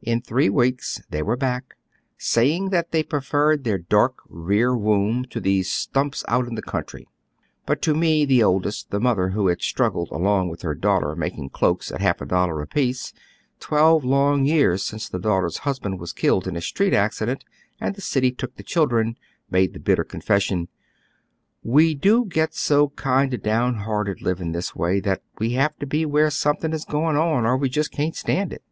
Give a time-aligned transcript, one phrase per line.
[0.00, 1.74] In three weeks they were back,
[2.16, 7.06] saying that they preferred tlieir dark rear room to the stumps out in the country.
[7.66, 11.36] But to me the oldest, the mother, who had struggled along with her daughter mak
[11.36, 13.12] ing cloaks at lialf a dollar apiece,
[13.60, 17.44] twelve long years since the daughter's husband was killed in a street accident
[17.78, 19.14] and the city took the children,
[19.50, 20.68] made the bitter confession:"
[21.76, 26.06] We do get so kind o' downhearted living this way, tliat we have to be
[26.06, 28.62] where something is going on, or we jnst can't stand it."